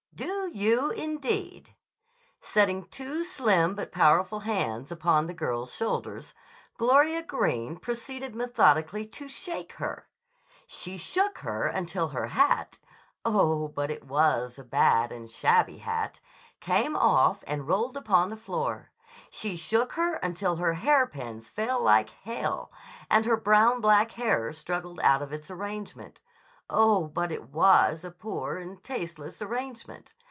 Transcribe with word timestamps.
"Do 0.13 0.49
you, 0.53 0.91
indeed!" 0.91 1.73
Setting 2.41 2.85
two 2.89 3.23
slim 3.23 3.73
but 3.73 3.91
powerful 3.91 4.41
hands 4.41 4.91
upon 4.91 5.25
the 5.25 5.33
girl's 5.33 5.73
shoulders, 5.73 6.35
Gloria 6.77 7.23
Greene 7.23 7.77
proceeded 7.77 8.35
methodically 8.35 9.07
to 9.07 9.27
shake 9.27 9.73
her. 9.73 10.07
She 10.67 10.97
shook 10.99 11.39
her 11.39 11.65
until 11.65 12.09
her 12.09 12.27
hat 12.27 12.77
(oh, 13.25 13.69
but 13.69 13.89
it 13.89 14.03
was 14.05 14.59
a 14.59 14.63
bad 14.63 15.11
and 15.11 15.27
shabby 15.31 15.77
hat!) 15.79 16.19
came 16.59 16.95
off 16.95 17.43
and 17.47 17.67
rolled 17.67 17.97
upon 17.97 18.29
the 18.29 18.37
floor. 18.37 18.91
She 19.31 19.55
shook 19.55 19.93
her 19.93 20.15
until 20.15 20.57
her 20.57 20.73
hairpins 20.73 21.49
fell 21.49 21.81
like 21.81 22.09
hail 22.11 22.71
and 23.09 23.25
her 23.25 23.37
brown 23.37 23.81
black 23.81 24.11
hair 24.11 24.53
struggled 24.53 24.99
out 24.99 25.23
of 25.23 25.33
its 25.33 25.49
arrangement 25.49 26.19
(oh, 26.73 27.05
but 27.05 27.33
it 27.33 27.49
was 27.49 28.05
a 28.05 28.11
poor 28.11 28.55
and 28.57 28.81
tasteless 28.81 29.41
arrangement!) 29.41 30.13